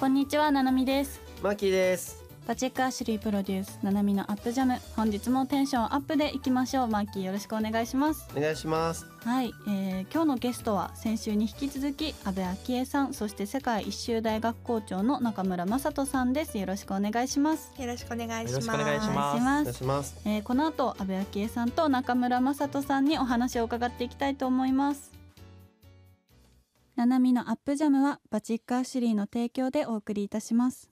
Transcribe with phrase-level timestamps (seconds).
[0.00, 1.20] こんにちはななみです。
[1.42, 2.24] マキです。
[2.46, 4.78] パチェックアシュリープロデュースななみのアップジャム。
[4.96, 6.88] 本日もテンションアップでいきましょう。
[6.88, 8.26] マッキーよろしくお願いします。
[8.34, 9.04] お願いします。
[9.24, 16.56] はい、えー、今日のゲストは先週に引き続き安部昭恵さんそして世界一周大学校長の中村雅人さんです。
[16.56, 17.70] よろしくお願いします。
[17.78, 18.54] よろしくお願いします。
[18.54, 19.36] よろしくお願いします。
[19.36, 20.16] お願いします。
[20.24, 25.19] えー、この後安部昭恵さんと中村雅人さんにお話を伺っていきたいと思います
[26.96, 30.90] ななみのアップジャムはバチックアシュリーの提供でお送りいたします。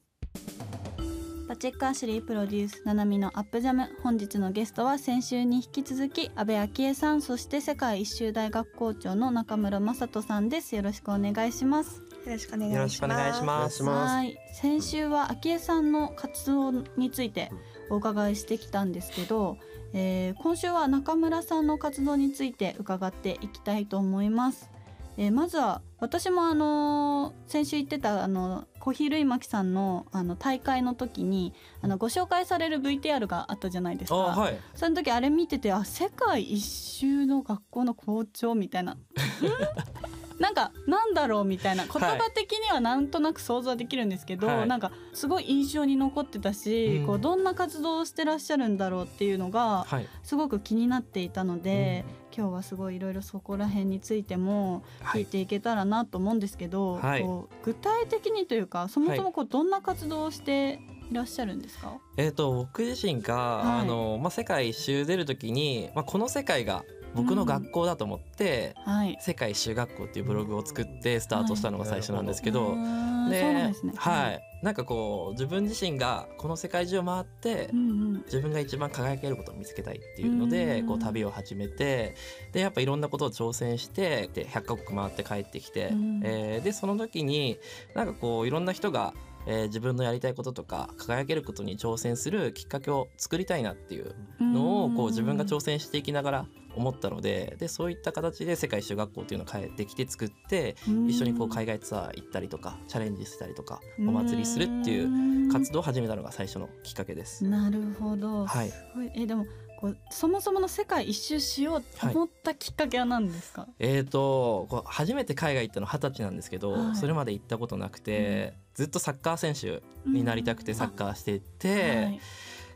[1.49, 2.83] バチックアシュリープロデュース。
[2.85, 10.77] ななみのアップジャム本日のゲストは先週に引き続き安部昭恵さんそして世界一周大学校長の中村雅人さんです。
[10.77, 12.03] よろしくお願いします。
[12.27, 12.75] よろしくお願いします。
[12.77, 13.75] よろしくお願いしお願ます。
[13.75, 14.39] いしますはい。
[14.55, 17.51] 先週は昭恵さんの活動について
[17.91, 19.57] お伺いしてきたんですけど、
[19.95, 24.71] えー今週は中村さんの活動について伺っていきたいと思います。
[25.19, 31.53] えーまずは私もあのー先週言ってたあの小比類巻さんのあの大会の時に
[31.83, 34.15] あのご紹介される VTR があったじゃないですか。
[34.15, 34.61] あはい。
[34.75, 38.93] その時あれ見ててあ世界一周の学校の校長みたいな。
[38.93, 38.99] ん
[40.39, 41.85] なんかなんだろうみたいな。
[41.85, 44.69] 言葉的にはなんとなく想像できるんですけど、はい。
[44.69, 47.07] なんかすごい印象に残ってたし、うん。
[47.07, 50.07] こうどんな活動をしてらっしゃるんだろうっていうのがはい。
[50.23, 52.05] すごく気になっていたので、
[52.39, 55.23] 今日はすごいいろいろそこら辺についてもはい。
[55.23, 57.23] 聞いていけたらなと思うんですけど、はい。
[57.23, 60.79] こう具体的にというかそもそもこうどんな活動をして
[61.11, 63.81] いらっしゃるんですか、えっ、と僕自身が、はい。
[63.81, 66.85] あのまあ世界一周出るときにまあこの世界が
[67.17, 69.19] 僕の学校だと思って、はい。
[69.21, 73.73] 世界一周学校っていうブログを作ってスタートしたのが最初なんですけど、うーんでね。
[73.97, 78.23] はい、なんかこう自分自身がこの世界中を回って、うんうん。
[78.25, 82.15] 自分が一番輝けることを見つけたいっていうので、うんこう旅を始めて
[82.53, 86.21] でやっぱいろんなことを挑戦してで100カ国回って帰ってきて、うん。
[86.25, 87.59] えーでその時に
[87.95, 89.15] なんかこういろんな人が、
[89.47, 107.45] えー自分のやりたいこととか輝けることに挑戦するきっかけを作りたいなっていうのをこう自分が挑戦していきながら思ったのででそういった形で世界一周学校っていうのを変えてきて作って一緒にこう海外ツアー行ったりとかチャレンジしたりとかお祭りするっていう活動を始めたのが最初のきっかけです。
[107.45, 108.73] なるほど、はい。
[109.15, 109.47] えでも
[109.81, 116.97] こうそもそもの世界一周しようと思ったきっかけは何ですか、えー、とこう初めて海外行ったの二十歳なんですけど、はい。
[116.97, 122.21] それまで行ったことなくて、ずっとサッカー選手になりたくてサッカーしてて、はい。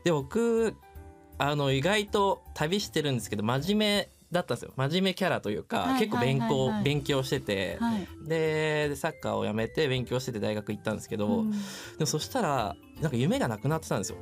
[0.03, 0.75] で僕
[1.37, 4.73] あの意外と旅してるんですけど真面目だったんですよ。
[4.75, 8.07] 真面目キャラというか、はい結構勉強、勉強してて、はい。
[8.27, 11.51] ででサッカーをやめて勉強してて大学行ったんですけど、うん。
[11.51, 11.57] で
[12.01, 14.17] もそしたらなんか夢がなくなってたんですよ。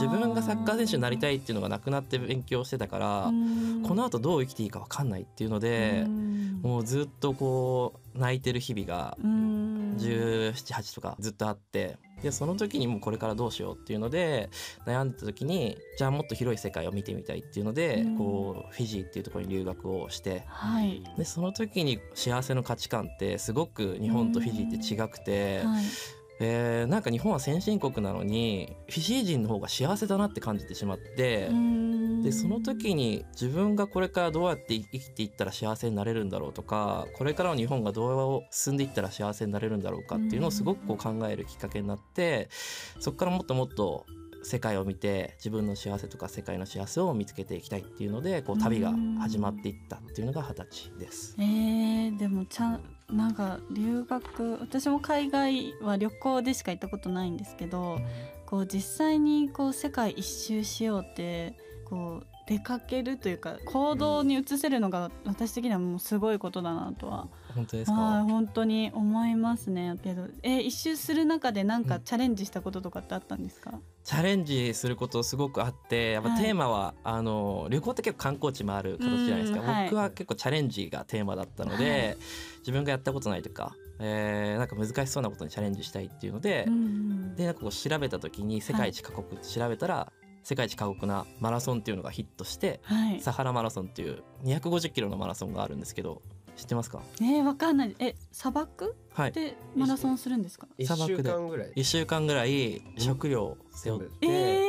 [0.00, 3.30] 自分がサッカー選手になりたいいっていうのがなくなって勉強してたから、
[3.82, 6.06] ここの後どう生きていいか分かんないっていうので、
[6.62, 9.16] もうずっとこう泣いてる日々が
[9.96, 14.48] 1718とかずっとあってでその時にもうこれからどうしようっていうので
[14.86, 18.16] 悩んでた時にじゃあもっと広い世界を見てみたいっていうので、うん。
[18.16, 21.02] こうフィジーっていうところに留学をしてはい。
[21.16, 25.84] でその時に幸せの価値観ってすごく日本とフィジーって違くて、はい
[26.38, 31.50] えーなんか日本は先進国なのにフィジー人の方が幸せだなって感じてしまって。
[32.22, 42.48] でその時に自分がこれからどうやって生きていったら幸せになれるんだろうとかこれからの日本がどう進んでいったら幸せになれるんだろうかっていうのをすごくこう考えるきっかけになって
[42.98, 44.06] そこからもっともっと
[44.42, 51.36] 世界を見て自分の幸せとか世界の幸せを見つけていきたいっていうのでこう旅が始まっていったっていうのが二十歳です。
[51.38, 58.00] えー、でもちゃんなんか留学私も海外は旅行でしか行ったことないんですけど
[58.46, 69.96] こう実際にこう世界一周しようってこう出かけるというか行動に移せるのが私的にはもうすごいことだなとは、本当ですはいか本当に思いますね。
[70.02, 72.02] けどえ一周する中でなんかうん。
[72.02, 76.42] チャレンジしたこととかってあったんですか、チャレンジすることすごくあってやっぱはい。
[76.42, 79.84] テーマは、あの旅行って結構観光地回る形じゃないですか、うんはい。
[79.86, 82.16] 僕は結構チャレンジがテーマだったので、はい。
[82.60, 90.12] 自分がやったことないとか、えーなんか難しそうなことにチャレンジしたいっていうので、うんでなんかこう調べた時に世界一過酷って調べたら、
[90.42, 93.20] 世界一過酷なマラソンっていうのがヒットして、はい。
[93.20, 96.22] サハラマラソンっていう250キロのマラソンがあるんですけど
[96.56, 97.00] 知ってますか？
[97.20, 97.94] えー、わかんない。
[97.98, 98.96] え砂漠？
[99.12, 99.32] はい。
[99.32, 100.66] でマラソンするんですか？
[100.78, 101.72] 一週間ぐらい。
[101.76, 104.60] 1週間ぐらい食料を背負って、え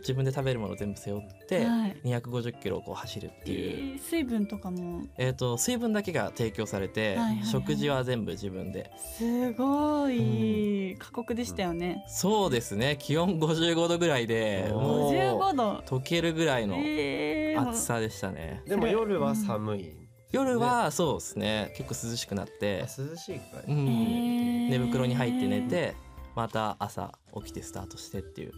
[0.00, 1.96] 自分で食べるもの全部背負って、はい。
[2.04, 5.02] 250キロをこう走るっていう、えー水分とかも？
[5.18, 7.46] えー、と水分だけが提供されて、はいはいはい。
[7.46, 8.90] 食事は全部自分で。
[9.18, 10.96] すごい。
[10.98, 12.04] 過酷でしたよね。
[12.08, 12.96] そうですね。
[12.98, 15.98] 気温55度ぐらいでもう55度。
[15.98, 17.70] 溶けるぐらいのえー。
[17.70, 19.92] 暑さでしたね、でも夜は寒い、
[20.36, 21.72] 夜はそうですね。
[21.76, 22.82] 結構涼しくなって。
[22.82, 25.94] あ、涼しいかい、うん、寝袋に入って寝て
[26.34, 28.52] また朝起きてスタートしてっていう。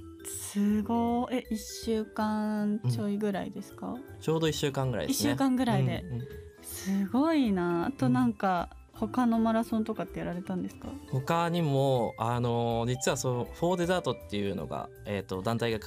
[0.53, 5.31] すごいえ一週間ちょいぐらいですか、ちょうど1週間ぐらいですね。
[5.31, 6.29] 一週間ぐらいで、うんうん。
[6.63, 7.87] すごいな。
[7.87, 10.89] あとなんか、他のマラソンとかってやられたんですか？
[11.13, 15.79] 他にもあの実はそうフォーデザートっていうのが、えー、と団体が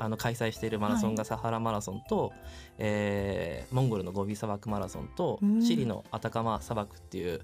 [0.00, 2.32] あの開催しているマラソンがサハラマラソンと、
[2.78, 5.60] えーモンゴルのゴビ砂漠マラソンと、うん。
[5.60, 7.40] チリのアタカマ砂漠っていう、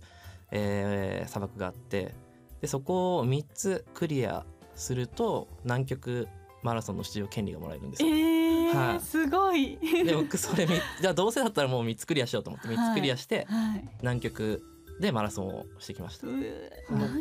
[0.51, 2.15] えー砂漠があって
[2.61, 4.45] でそこを3つクリア
[4.75, 6.29] すると南極
[6.63, 8.73] マラソンの出場権利がもらえるんですえよ。
[8.73, 9.01] ーはい。
[9.01, 9.79] すごい。
[10.05, 13.85] で僕それみじゃあどうせだったらもう3つクリアしようと思って3つクリアしてはい。
[14.01, 14.63] 南極
[15.01, 16.27] でマラソンをしてきました。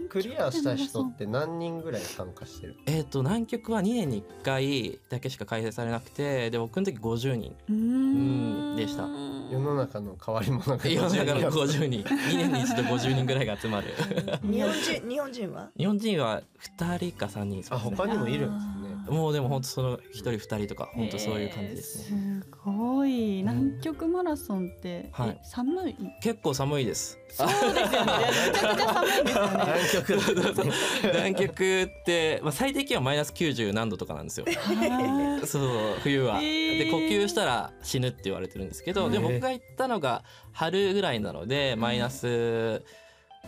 [0.09, 2.75] クリアした人って何人ぐらい参加してる？
[2.85, 9.07] えー、と南極は2年に1回だけしか開催されなくてで僕の時50人でした。
[9.51, 12.03] 世の中の変わり者が世の中の50 50人。
[12.03, 13.87] 2年に一度50人ぐらいが集まる。
[14.43, 15.69] 日本人日本人は？
[15.77, 16.41] 日本人は
[16.77, 23.11] 2人か3人ですあ他にもいるんですねもうでも本当その1人2人とか本当そういう感じですね、えーすごい。
[23.43, 25.29] 南極マラソンって、はい。
[25.29, 25.95] え寒い？
[26.21, 27.19] 結構寒いです。
[27.29, 27.81] そうですよね。
[27.83, 30.35] めちゃくちゃ寒い。
[30.35, 30.71] ですよね
[31.13, 34.45] 南極南極って、まあ、最低気温マイナス90何度とかなんですよ。
[34.49, 36.77] はいそう冬は、えー。
[36.85, 42.83] で呼吸したら死ぬって言われてるんですけど、でも僕が行ったのが春ぐらいなのでマイナス、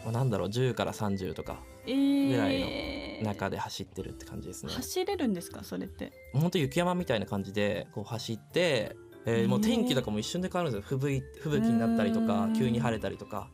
[0.04, 1.58] まあなんだろう10から30とか。
[1.64, 4.74] えーぐらいの中で走ってるって感じですね。
[4.74, 5.64] 走れるんですか？
[5.64, 6.12] それって。
[6.34, 8.96] 本当雪山みたいな感じでこう走って、
[9.26, 11.00] えーもう天気とかも一瞬で変わるんですよ。
[11.00, 12.54] 吹雪吹雪になったりとかうん。
[12.54, 13.50] 急に晴れたりとか。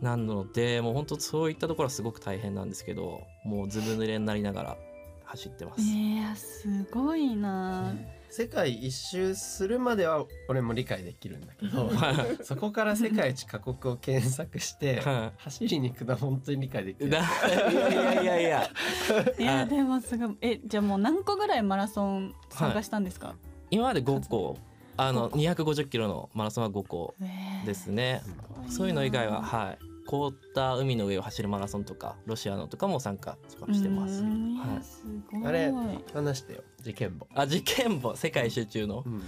[0.00, 4.76] なのでもう本当そういったところはすごく大変なんですけどもうずぶ濡れになりながら
[5.24, 5.80] 走ってます。
[5.82, 7.94] いやすごいな
[8.36, 12.14] 世界一周するまでは俺も理解できるんだけどはい
[12.44, 17.10] そこから世界一カ国を検索しては走りに行くのは本当に理解できる。
[17.10, 18.64] だいやいやいやいや。
[19.38, 20.36] いやでもすごい。
[20.40, 23.36] えじゃあもう何個ぐらいマラソン参加したんですか、
[23.70, 24.58] 今まで5個。
[24.96, 28.20] あの5個250キロのマラソンは5個えーですね。
[28.68, 29.94] そういうの以外ははい。
[30.06, 34.22] 凍った海の上を走るマラソンとかロシアのとかも参加とかしてます。
[34.22, 35.03] はい。
[35.44, 35.72] あれ
[36.12, 36.62] 話してよ。
[36.80, 38.16] 事件簿、あ事件簿。
[38.16, 39.02] 世界一周中の？
[39.06, 39.22] うん。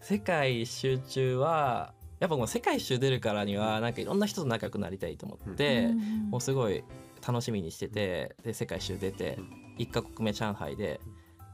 [0.00, 6.30] 世界一周中はやっぱもう世界一周出るからにはなんかいろんな人と仲良くなりたいと思って、うん。
[6.30, 6.84] もうすごい
[7.26, 9.38] 楽しみにしててで世界一周出て
[9.78, 11.00] 1カ国目上海で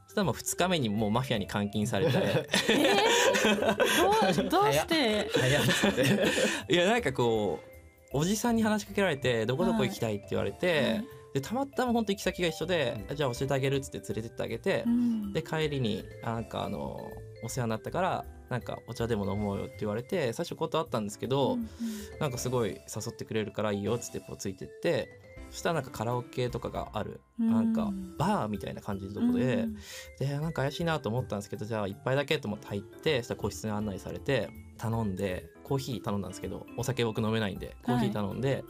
[0.06, 2.12] そしたらもう2日目にもうマフィアに監禁されて。
[4.42, 5.28] どうどうして？
[6.68, 7.60] いやなんかこ
[8.12, 15.32] うおじさんに話しかけられてどこどこ行きたいって言われて、はいでたまたま本当行き先が一緒で、じゃあ教えてあげるっつって連れてってあげて、うん。
[15.32, 16.98] で帰りにあなんかあの
[17.44, 21.68] お世話になったからなんかお茶でも飲もうよって言われて最初断ったんですけど、うん
[22.18, 25.08] なんかすごい誘ってくれるからいいよっつってこうついてって
[25.50, 27.50] そしたらなんかカラオケとかがある、うん。
[27.50, 29.76] なんかバーみたいな感じのとこで、うん。
[30.18, 38.64] でなんか怪しいなと思ったんですけどじゃあ一杯だけと思って入ってそしたら個室に案内されて頼んでコーヒー頼んだんですけどお酒僕飲めないんでコーヒー頼んで、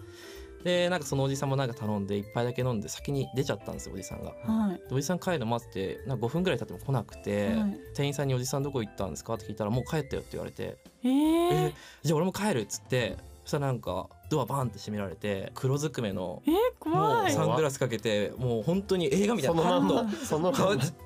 [0.64, 4.30] でなんかそのおじさんもなんか頼んで一杯だけ飲んで先に出ちゃったんですよおじさんが。
[4.30, 4.76] はい。
[4.88, 7.78] でおじさん帰るの待っててなんか5分ぐらい経っても来なくて、はい。
[7.94, 10.76] 店員さんに「おじさんどこ行ったんですか?」って聞いたら「もう帰ったよ」って言われて。
[11.04, 11.68] え「ー。
[11.68, 17.32] えじゃあ俺も帰る」っつってそしたらなんかドアバンって閉められて黒ずくめのえー、も怖い。
[17.32, 20.52] うサングラスかけてもう本当に映画みたいなパッとまその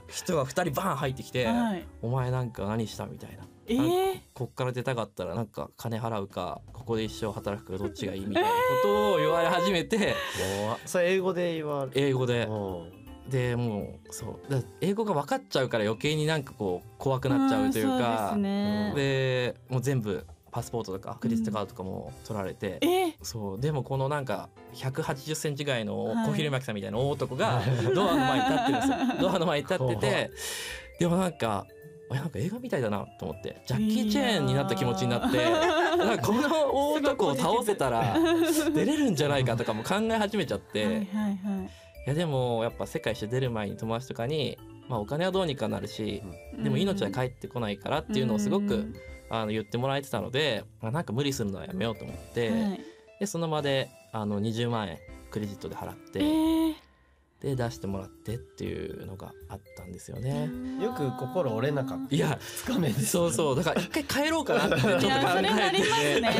[0.09, 10.15] 人が2人バーン入ってきてはい「お前なんか何した?」みたいなえー、こっから出たかったらなんか金払うかここで一生働くかどっちがいいみたいなことを言われ始めて
[10.59, 10.79] 怖っ。
[10.85, 12.49] それ英語で言われ英語で。
[13.29, 14.53] でもうそう。
[14.53, 18.93] だ英語が分かっちゃうから余計になんかこう怖くなっちゃうといううんそうかですね。
[18.95, 23.15] でもう全部パスポートとかクレジットカードとかも取られて、えー？
[23.23, 23.61] そう。
[23.61, 26.27] でもこのなんか180センチぐらいのはい。
[26.29, 27.63] 小比巻さんみたいな大男が
[27.95, 28.97] ドアの前に立ってるんですよ。
[29.23, 30.31] ドアの前に立ってて
[31.01, 31.74] でもなんかあ
[32.11, 36.41] なんか映画みたいだなと思ってジャッキー・チェーンになった気持ちになってなんかこの
[36.73, 38.17] 大男を倒せたら
[38.73, 41.07] 出れるんじゃないかとかも考え始めちゃって、
[42.07, 44.59] いやでもやっぱ世界一周出る前に友達とかに、
[44.89, 46.23] まあ、お金はどうにかなるし
[46.63, 48.95] でも命は帰ってこないからっていうのをすごく、うん。
[49.31, 52.81] あの言ってもらえてたので、まあ、なんか無理するのはやめようと思って、はい。
[53.21, 54.99] でその場であの20万円
[55.31, 56.75] クレジットで払って、えー
[57.41, 60.49] で出してもらってっていうのがあったんですよね。
[60.81, 62.15] よく心折れなかった。
[62.15, 63.57] いや2日目ですそうそう。
[63.57, 66.31] だから一回帰ろうかなってちょっと考いやそれなえてりますね。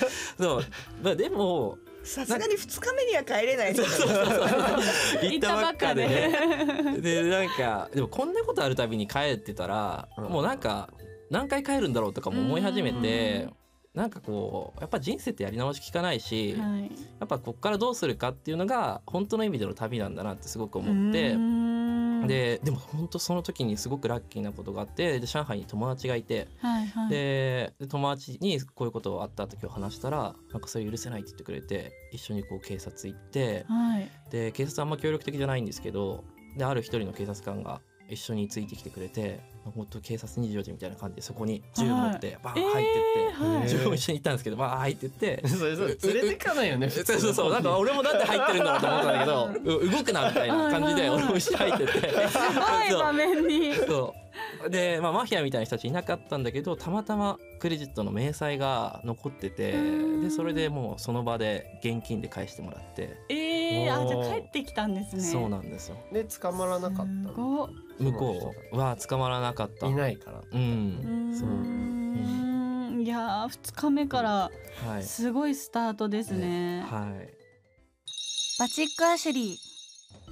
[0.38, 0.64] そう。
[1.02, 3.74] まあでもさすがに二日目には帰れない。
[3.74, 6.06] 行ったばっかで。
[6.06, 7.22] ねで。
[7.24, 10.24] なんかでもこんなことあるたびに帰ってたら、うん。
[10.24, 10.90] もうなんか
[11.30, 13.48] 何回帰るんだろうとかも思い始めて
[13.94, 16.82] なんかこうやっぱ人生ってやり直し聞かないし、はい。
[16.82, 21.36] やっぱこっからどうするかっていうのが本当の意味での旅なんだなってすごく思って
[22.26, 27.08] ででも本当その時にすごくラッキーなことがあってで上海に友達がいてはいはい。
[27.08, 34.10] でで友達にこういうことがあったって今日話したらなんかそれ許せないって言ってくれて一緒にこう警察行ってはい。
[34.30, 36.24] で警察あんま協力的じゃないんですけど
[36.56, 39.40] である一人の警察官が一緒についてきてくれて
[39.74, 45.42] 本当警察24時みたいな感じでそこに銃持ってバーン入ってって、自分も一緒に行ったんですけどバーン入ってって。
[45.48, 47.52] それそれ連れてかないよね普通 そうそうそう。
[47.52, 49.50] なんか俺もなんで入ってるんだろうと思ったんだけど
[49.88, 51.92] う動くなみたいな感じで俺も一緒に入ってて。
[52.28, 52.38] す
[52.90, 53.74] ごい場面に。
[53.74, 54.23] そう
[54.68, 59.78] で、まあ、マフィアみたいな人たちいなかったんだけどたまたまクレジットの明細が残っててう
[60.18, 60.22] ん。
[60.22, 65.22] でそれでもうその場で現金で返してもらって、えー、あじゃあ帰ってきたんですね。
[65.22, 65.96] そうなんですよ。
[66.12, 67.32] で捕まらなかった向
[68.12, 69.86] こうは捕まらなかった。
[69.86, 70.38] いないから。
[70.40, 71.32] ううん。
[71.32, 71.48] ーそう。
[71.48, 73.02] ん。
[73.02, 74.50] いやー2日目から
[74.86, 75.02] はい。
[75.02, 77.28] すごいスタートですね、はい。
[78.58, 79.73] バチックアシュリー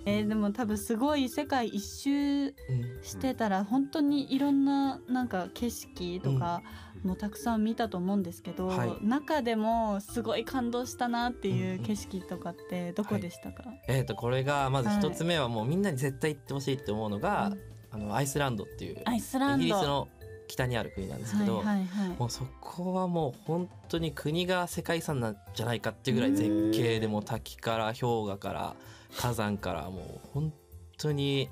[0.04, 2.54] えーでも多分すごい世界一周うん。
[3.02, 6.62] してたら本当にいろんななんか景色とか
[7.04, 8.96] もたくさん見たと思うんですけど、はい。
[9.02, 19.64] 中でもすごい感動したなっていう景色とかってどこでしたか、えー、とこれがまず一つ目はもうみんなに絶対行ってほしいって思うのが、うんあのアイスランドっていうアイスランド。
[19.64, 20.08] イギリスの
[20.48, 22.08] 北にある国なんですけど、はいはいはい。
[22.18, 28.76] もうそこはもう本当に国が世界遺産なんじゃないかっていうぐらい絶景でもう滝から氷河から
[29.16, 30.52] 火山からもう本
[30.98, 31.48] 当に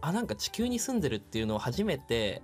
[0.00, 2.42] あなんか地球に住んでるっていうのを初めて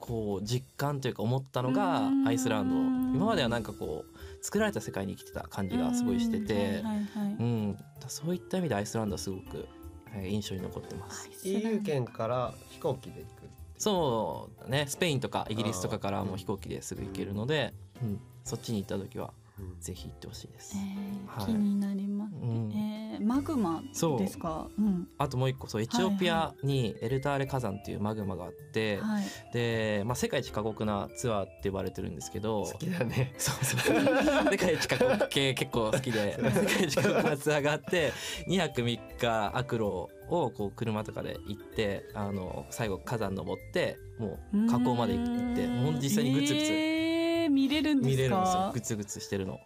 [0.00, 2.26] こう実感というか思ったのがうん。
[2.28, 2.74] アイスランド。
[3.16, 6.80] 今まではなんかこう作られた世界に生きてた感じがすごいしてて。
[6.80, 7.36] うんはいはいはい。
[7.38, 7.78] うん。
[8.08, 9.68] そういった意味でアイスランドはすごく
[10.12, 11.28] はい印象に残ってます。
[11.44, 14.86] EU 圏から飛行機で行くそうだね。
[14.88, 20.74] スペインとかイギリスとかからも飛行機ですぐ行けるので、うん、そっちに行った時はうんぜひ行ってほしいです。
[20.76, 21.46] えーはい。
[21.46, 22.72] 気になります、うん。
[22.72, 22.89] えー
[23.20, 24.18] マグマそう。
[24.18, 24.68] ですか？
[24.78, 25.08] うん。
[25.18, 29.24] あともう一個そうエチオピアにエルターレ火山っていうマグマがあって、はい。
[29.52, 33.34] で、まあ、世界一過酷なツアーって呼ばれてるんですけど好きだね。
[33.38, 33.96] そうそう
[34.50, 38.12] 世界一過酷系結構好きで 世界一過酷なツアーがあって
[38.48, 45.22] 2泊3日アクロをこう車とかで行ってあの最後火山登ってもう河口まで行
[45.52, 46.66] ってもう実際にグツグツ。
[46.72, 48.16] えー見れるんですか？
[48.16, 48.70] 見れるんですよ。
[48.74, 49.58] グツグツしてるの。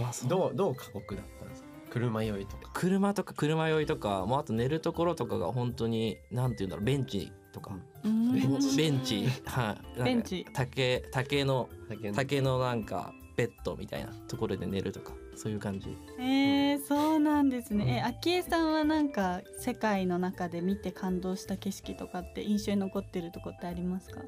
[0.00, 0.28] あそう。
[0.28, 1.63] どうどう過酷だったんですか？
[1.94, 2.70] 車酔いとか。
[2.74, 8.32] 車とか車酔いとかもうあと寝るところとかが本当になんて言うんだろうベンチとか、うん。
[8.34, 9.28] ベンチベンチ。
[9.46, 10.02] はい。
[10.02, 10.44] ベンチ。
[10.52, 11.68] 竹竹の
[12.14, 12.58] 竹の。
[12.58, 15.96] なんかベッドみたいなところで寝るとかそういう感じ。
[16.18, 18.02] えー、そうなんですね。
[18.04, 24.20] え、昭恵さんはなんか世界の中で見て感動した景色とかって印象に残ってるとこってありますか？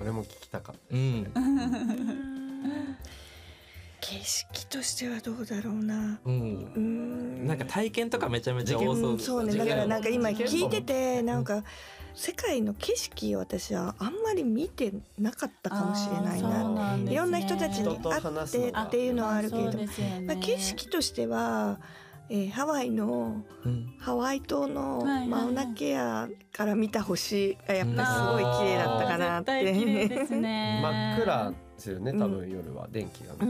[0.00, 0.96] 俺も聞きたかった。
[0.96, 1.32] うん
[4.10, 6.18] 景色としてはどうだろうな。
[6.24, 6.72] うん。
[6.74, 7.46] うーん。
[7.46, 9.12] なんか体験とかめちゃめちゃ多そう。
[9.12, 9.54] うんそうね。
[9.54, 11.62] だからなんか今聞いててなんか
[12.14, 17.12] 世界の景色を私はあんまり見てなかったかもしれないなね。
[17.12, 19.88] いろんな人たちに会ってっていうのはあるけれどね。
[20.26, 21.78] まあ、景色としては、
[22.28, 23.94] えーハワイのうん。
[23.98, 30.14] ハワイ島のマウナケアから見た星がやっぱりすごい綺麗だったかなっあー絶対綺麗て。
[30.16, 30.80] ですね。
[30.82, 33.46] 真っ暗ですよね多分夜は電気がなく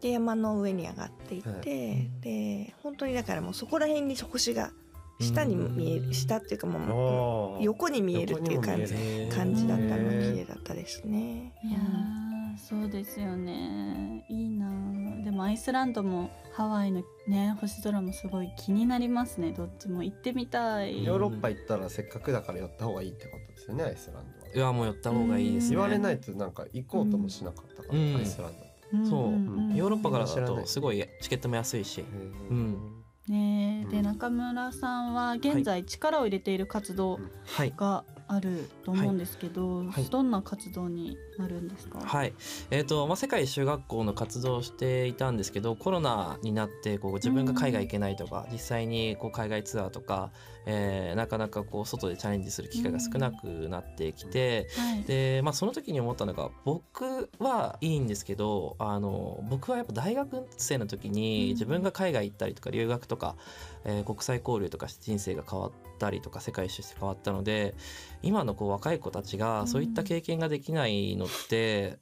[0.00, 4.72] て、で山の上に上がっていって、はいで本当にだからもうそこら辺に星が
[5.20, 8.94] 下に見えうんる下っていうかもう横に見えるっていう感じ
[9.34, 11.54] 感じだったのが綺麗だったですね。
[11.64, 14.24] いやーそうですよね。
[14.28, 15.24] いいなー。
[15.24, 19.52] でもアイスランドもハワイのね星空もすごい気になりますね。
[19.52, 21.04] どっちも行ってみたい。
[21.04, 24.37] ヨーロッパ行ったらせっかくだから寄った方がいいってことですよねアイスランドは。
[24.54, 25.76] いやもう寄った方がいいですね。
[25.76, 28.16] 言われないとなんか行こうともしなかったから、うん。
[28.16, 28.98] アイスランド。
[28.98, 29.00] う。
[29.02, 29.74] んそううん。
[29.76, 32.04] ヨーロッパからだとすごいチケットも安いし。
[32.50, 32.94] うん。
[33.28, 33.90] ねえ。
[33.90, 34.04] でうん。
[34.04, 37.72] 中村さんは現在力を入れている活動はい。
[37.76, 40.04] があると思うんですけど、はい。
[40.04, 41.98] どんな活動になるんですか？
[42.00, 42.34] はい。
[42.70, 50.30] えーとまあ、世界一周学校の活動をしていたんですけどコロナになってこう自分が海外行けないとか、実際にこう海外ツアーとか、
[50.70, 55.02] えーなかなかこう外でチャレンジする機会が少なくなってきて、はい。
[55.04, 63.36] で、まあ、その時に思ったのが僕はいいんですけどあの僕はやっぱ大学生の時うんに自分が海外行ったりとか留学とか、
[63.84, 67.74] えー国際交流とかして人生が変わったりとか世界一周して変わったので
[68.22, 71.98] 今のこう若い子たちがそういった経験ができないのって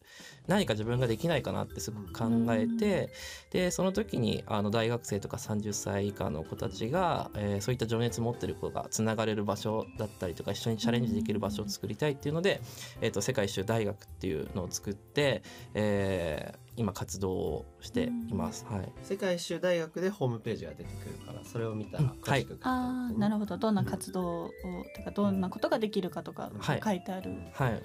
[0.46, 3.10] 何か自分ができないかなってすごく考えて
[3.50, 12.60] でその時にあの大学生とか30歳以下の子たちが、えー、そういった情熱持ってる子がつながれる場所だったりとか一緒にチャレンジできる場所を作りたいっていうので、
[13.00, 15.42] えー、と世界一周大学っていうのを作って、
[15.74, 18.66] えー、今活動をしています。
[18.68, 23.56] はい、世界一周大学でホームページが出てくるからそれを見たら詳しく、うん、はい、あなるほど。
[23.56, 24.50] どんな活動を、
[24.94, 27.32] てかどんなことができるかとか書いてある。
[27.52, 27.82] はい。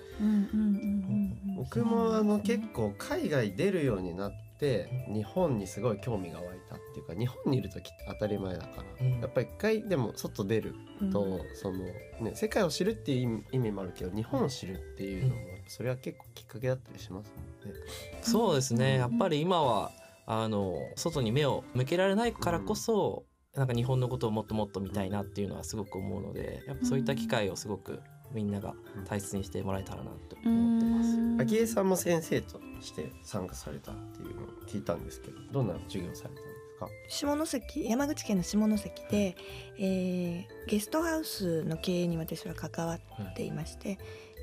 [1.56, 10.76] 僕もあの結構海外出るようになって日本にすごい興味が湧いたっていうか日本にいる時って当たり前だから、うん、やっぱり一回でも外出る
[11.12, 11.80] と、うん、その
[12.22, 17.32] ね世界を知るっていう意味もあるけど日本を知るっていうのもそれは結構きっかけだったりします
[17.66, 17.80] もんね。
[18.22, 18.98] そうですね。
[18.98, 19.92] やっぱり今は
[20.26, 23.24] あの外に目を向けられないからこそ、
[23.54, 28.02] うん、なんか日本のことをもっともっと見たいなっていうのはすごく思うのでやっぱそういった機会をすごく
[28.34, 28.74] みんなが
[29.10, 31.56] 大切にしてもらえたらなと思ってます。
[31.56, 36.88] 昭恵さんも先生として参加されたっていうのを聞いたんですけどどんな授業されたんですか？
[37.08, 37.90] 下関？
[37.90, 39.36] 山口県の下関で、
[39.78, 44.00] えー、ゲストハウスの経営に私は関わっていまして、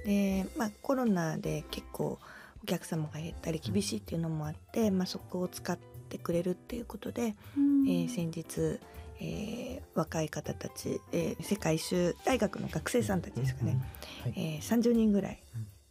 [0.09, 2.19] で、まあ、コロナで結構
[2.63, 8.81] お客様が減ったり厳しいっていうのもあって、まあ、そこを使ってくれるっていうことで、うん、えー、先日、
[9.21, 15.43] えー、若い方たち、えー、世界一周大学の学生さんたちですかね、うんはい、えー、30人ぐらい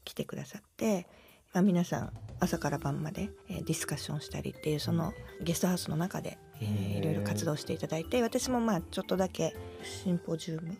[0.04, 1.06] 来てくださって、
[1.54, 10.76] まあ、皆さん朝から晩まで、えー、ディスカッションしたりっていうそのゲストハウスの中で、えー、いろいろ活動していただいて私もまあちょっとだけシンポジウム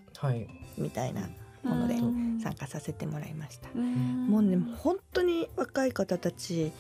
[0.80, 1.30] みたいな、
[1.68, 1.96] もので
[2.42, 3.70] 参加させてもらいました。
[3.78, 6.72] もうね本当に若い方たち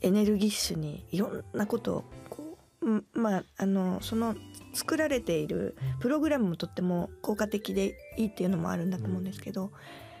[0.00, 4.34] エネルギッシュにいろんなことをこうまああのその
[4.72, 9.72] 作られているプログラムもとっても効果的でいいっていうのもあるんだと思うんですけど、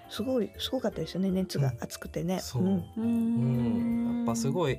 [0.08, 1.30] すごいすごかったですよね。
[1.30, 2.40] 熱が熱くてね。
[2.54, 4.78] うん、うん、やっぱすごい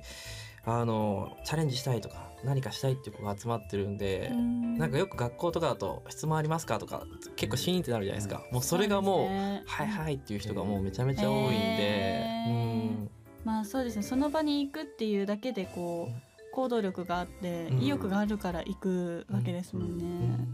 [0.66, 7.04] あのチャレンジしたいとか何かしたいっていう子が集まってるんで、ん、なんかよく学校とかだと「質問ありますか?」とか
[7.36, 12.54] 結構シーンってなるじゃないですか、もうそれがもう「ね、はいはい」っていう人がもうめちゃめちゃ多いんで、えー、う
[13.04, 13.10] ん。
[13.44, 14.04] まあそうですね。
[14.04, 20.48] その場に行くっていうだけでこう行動力があって意欲があるから行くわけですもんね。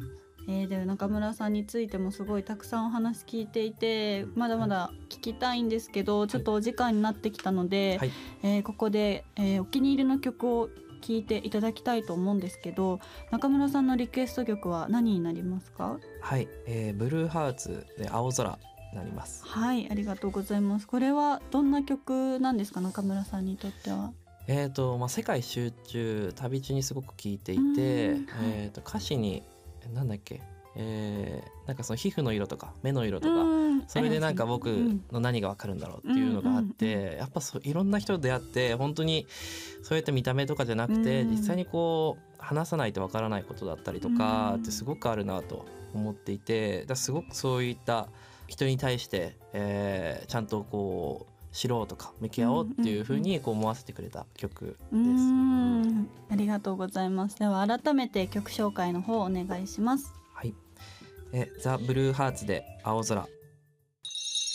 [0.47, 8.11] えー、で中村さんについてもすごいたくさんお話聞いていてまだまだ聞きたいんですけどちょっとお時間になってきたので、はい、
[8.43, 10.69] えー、ここで、えー、お気に入りの曲を
[11.05, 12.99] 聴いていただきたいと思うんですけど
[13.31, 15.99] 中村さんのリクエスト曲は何になりますか？
[16.21, 18.57] はい、えー、ブルーハーツで青空
[18.95, 19.43] なります。
[19.45, 20.87] はいありがとうございます。
[20.87, 22.79] これはどんな曲なんですか？
[22.79, 24.11] 中村さんにとっては。
[24.47, 27.61] えーとまあ、世界集中旅中にすごく聴いていて、
[28.43, 29.41] えーと歌詞に
[29.93, 30.41] なんだっけ？
[30.75, 33.45] えー、なんかその皮膚の色とか目の色とか、
[33.87, 34.67] それでなんか僕
[35.11, 39.27] の何が分かるんだろうっていうのがあって、やっぱそういろんな人と出会って本当に
[39.83, 48.07] そういった見た目とかじゃなくて、実際にこう話さないと分からないことだったりとかってすごくあるなと思っていてだすごくそういった
[48.47, 54.77] 人に対して、えー、ちゃんとこう知ろうとか向き合おうっていうふうにこう思わせてくれた曲です。
[56.31, 57.37] ありがとうございます。
[57.37, 60.22] では改めて曲紹介の方お願いします。
[61.35, 63.27] えザ・ブルーハーツで青空。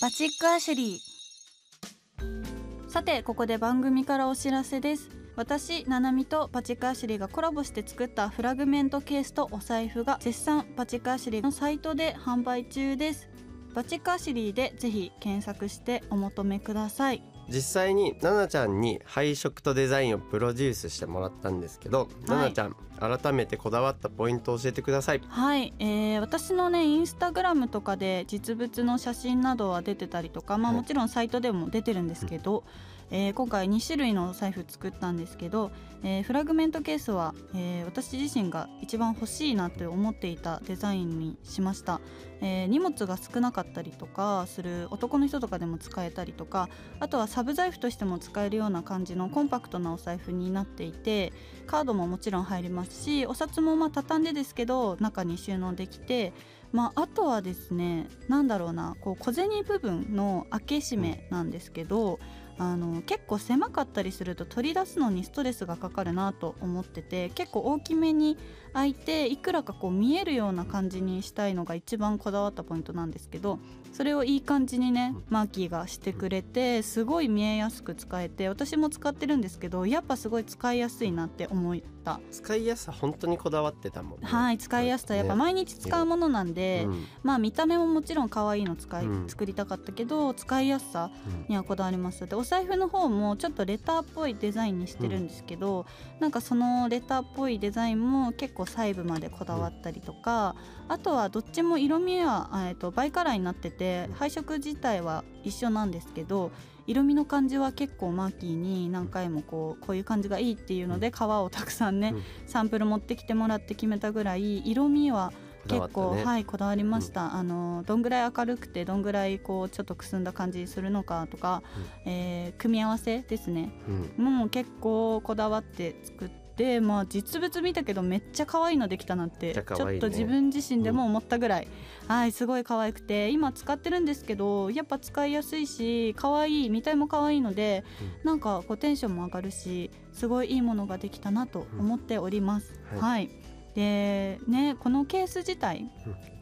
[0.00, 2.88] バチックアシュリー。
[2.88, 5.10] さてここで番組からお知らせです。
[5.34, 13.28] 私ナナミとパチックアシュリーがコラボして作ったフラグメントケースとお財布が絶賛パチックアシュリーのサイトで販売中です。
[13.74, 17.24] バチックアシュリーでぜひ検索してお求めください。
[17.48, 25.22] 実際に奈々ちゃんに配色とデザインをプロデュースしてもらったんですけど、はい、奈々ちゃん改めてこだわったポイントを教えてください。
[25.28, 32.64] はい、えー、私のねインスタグラムとかで実物の写真などは出てたりとか、まあ、もちろんサイトでも出てるんですけど、
[33.10, 35.70] えー、今回2種類の財布作ったんですけど、
[36.02, 42.00] えー、フラグメントケースは、えー、私自身が一番欲しいなって思っていたデザインにしました、
[42.40, 46.68] えー、荷物が少なかったりとかする男の人とかでも使えたりとか
[47.00, 51.32] あとはサブ財布としても使えるような感じのコンパクトなお財布になっていて
[51.66, 56.32] カードももちろん入りますしお札もまあ畳んでですけど中に収納できて
[56.72, 62.18] まあ、あとはですね何だろうなこう小銭部分の開け閉めなんですけど
[62.58, 68.36] あの結構狭かったりすると取り出すのにストレスがかかるなと思ってて結構大きめに
[68.74, 73.60] 開いていくらかこう見えるような感じにしたいのが一番こだわったポイントなんですけど
[73.98, 82.20] それをいい感じにねマーキーがしてくれてすごい見えやすく使えて私も使ってるんですけどやっぱすごい使いやすいなって思った。
[82.30, 85.14] 使いやすさ本当にこだわってたもん、ね、はい使いやすさ。
[85.14, 91.10] やっぱ毎日使うものなんで、うん、まあ見た目ももちろん可愛いの使い、うん、作りたかったけど使いやすさ
[91.48, 106.50] にはこだわりましたでお財布の方もちょっとレターっぽいデザインにしてるんですけど、うん、なんかそのレターっぽいデザインも結構細部までこだわったりとか、うん、あとはどっちも色味は、えー、とバイカラーになってて配色自体は一緒なんですけど
[106.86, 112.14] 色味の感じは結構マーキーに何回もこうこういう感じがいいっていうので革をたくさんね、
[112.46, 115.32] サンプル持ってきてもらって決めたぐらい色味は
[115.68, 121.62] 結構、ね、はいこだわりました、うん、あのどんぐらい明るくてどんぐらいこうちょっとくすんだ感じするのかとか、
[122.06, 123.70] うん、えー、組み合わせですね、
[124.18, 126.47] うん、もう結構こだわって作って。
[126.80, 131.68] まあ、実物見たけどめっちゃ可愛いのできたなって、ね、ちょっと自分自身でも思ったぐらい、
[132.04, 137.84] うん、はいすごい可愛くて今使ってるんですけどやっぱ使いやすいし可愛い見た目も可愛いので、
[138.22, 142.80] うん、なんかこうテンションも上がるしすごいいいものができたなと思っております。
[142.92, 143.30] うん、はい、はい。
[143.74, 145.88] でねこのケース自体、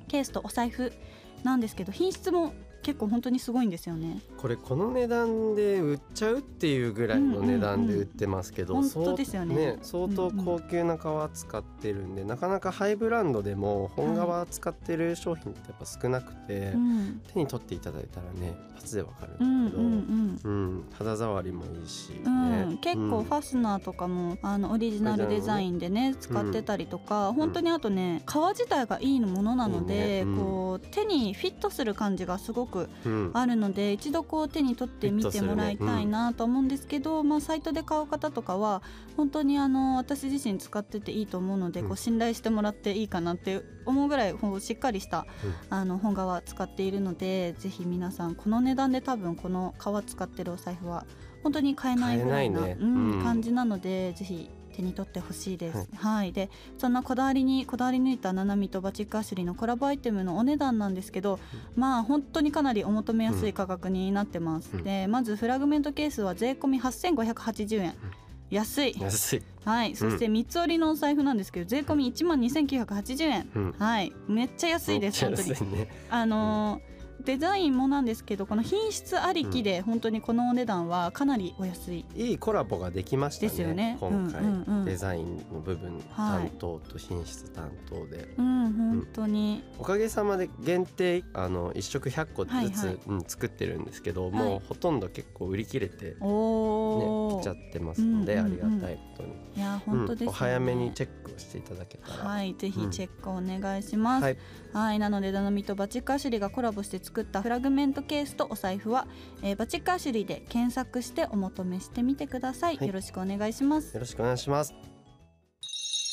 [0.09, 0.93] ケースとお財布
[1.43, 2.55] なんですけど品質も
[2.87, 4.21] 結構本当にすごいんですよね。
[4.37, 16.75] これこの値段で売っちゃうっていうぐらいの値段で売ってますけど、うんうんうん、本当ですよね、ね、相当高級な革使ってるんで、うんうん、なかなかハイブランドでも本革使ってる商品ってやっぱ少なくて、はい、
[17.33, 32.76] 手に取っていただいたらね一発でわかるんだけど、うんうんうん、肌触りもいいし、ね、うん、結構ファスナーとかもあのオリジナルデザインでね使ってたりとか、本当にあとね革自体がいいものなので、ね、こう手にフィットする感じがすごく
[33.33, 38.83] あるので一度こう手に取ってみてもらいたいなと思うんですけど、まあ、サイトで買う方とかは
[39.17, 45.27] 本当にあの私自身使ってていいと思うので、こう信頼してもらっていいかなって思うぐらいしっかりした、
[45.71, 51.07] あの本革使っているのでぜひ皆さんこの値段で多分この革使ってるお財布は
[51.43, 55.79] 本当に買えないぐらいな、ね、うん、感じなのでぜひ手に取ってほしいです。
[55.79, 61.39] はい、はい、でそんなこだわりにこだわり抜いたナナミとバチックアシュリーのコラボアイテムのお値段なんですけど、
[61.77, 64.77] うん、まあ本当にかなりお求めやすい価格になってます。
[64.77, 67.95] うん、でまずフラグメントケースは税込み8580円。
[68.51, 68.95] 安い。
[69.01, 69.43] 安い。
[69.65, 69.97] はい。
[69.97, 74.13] そして三つ折りのお財布なんですけど税込み1万2980円、うん、はい。
[74.29, 83.49] めっちゃ安いです本当に、ね、あのーデザインもなんですけどこの品質ありきで本当にこのお値段はかなりお安い、いいコラボができましたね。
[83.49, 83.97] ですよね。
[84.01, 99.33] 今回、うんうんうん、デザインの部分担当と品質担当で、うん、本当に、おかげさまで限定あの1食100個ずつ、はいはい、うん、作ってるんですけど、もうほとんど結構売り切れて、ね、来ちゃってますので、うんうんうん、ありがたいことに。
[99.57, 102.25] いや本当です、ね、お早めにチェックしていただけたら。
[102.25, 104.37] はいぜひチェックお願いします、はい、
[104.77, 109.07] はい、なのでダノミとバチックアシュリーがコラボして作ったフラグメントケースとお財布は、
[109.43, 113.95] えー、バチックアシュリーで検索してお求めしてみてください、はい、よろしくお願いします。
[113.95, 114.75] よろしくお願いします。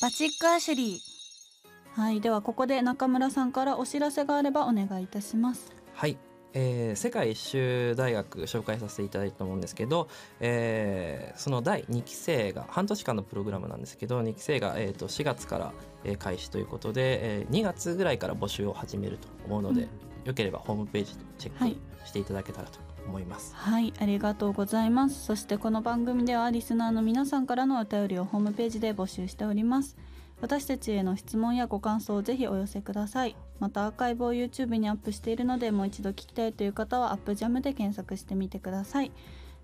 [0.01, 1.99] バチックアシュリー。
[1.99, 5.73] はいではここで中村さんからお知らせがあればお願いいたします。
[5.93, 6.17] はい
[6.53, 10.07] えー、世界一周大学紹介させていただいたと思うんですけど、
[10.39, 19.89] えー、その第2期生が半年間のプログラムなんですけど2期生が、えー、と4月から、え開始ということで、えー、2月ぐらいから募集を始めると思うので、うん、
[20.25, 25.25] よければホームページでチェックしていただけたらと思います、はい、はい、ありがとうございます。
[25.25, 29.95] そしてこの番組ではリスナーの皆さんからのお便りをホームページで募集しております
[30.43, 33.37] 私たちへの質問やご感想をぜひお寄せください。
[33.61, 39.11] またアーカイブを YouTube にアップしているのでもう一度聞きたいという方はアップジャムで検索してみてください、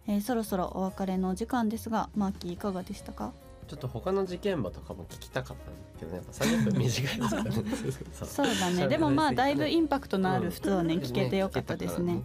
[0.07, 3.33] えー、そろそろお別れのお時間ですがマーキーいかがでしたか？
[3.69, 6.17] ちょっと他の事件簿とかも聞きたかったんですけどね。
[6.17, 7.51] やっぱ30分短いですからね。
[8.25, 8.87] そうだね。
[8.87, 12.23] でもまあだいぶインパクトのある普通をね、聞けてよかったですね。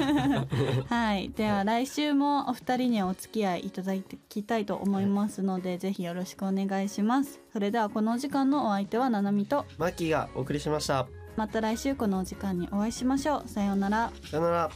[0.88, 1.28] はい。
[1.36, 3.92] では来週もお二人にお付き合いいただ
[4.30, 7.40] きたいと思いますので、はい、ぜひよろしくお願いします。
[7.52, 11.06] それではこの時間のお相手はななみとマキがお送りしました。
[11.36, 13.48] また来週このお時間にお会いしましょう。
[13.48, 14.10] さようなら。
[14.30, 14.70] さようなら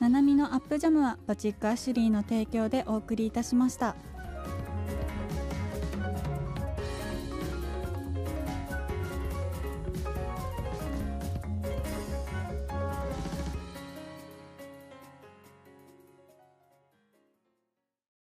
[0.00, 3.94] ナナミのアップジャムはバチックアシュリーの提供でお送りいたしました。